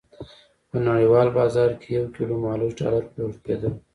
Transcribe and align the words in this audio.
په 0.69 0.77
نړیوال 0.87 1.27
بازار 1.37 1.71
کې 1.81 1.89
یو 1.97 2.05
کیلو 2.15 2.35
مالوچ 2.43 2.73
ډالر 2.81 3.03
پلورل 3.11 3.37
کېدل. 3.45 3.73